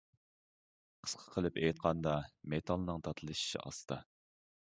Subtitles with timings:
[1.03, 2.15] قىسقا قىلىپ ئېيتقاندا
[2.55, 4.01] مېتالنىڭ داتلىشىشى ئاستا.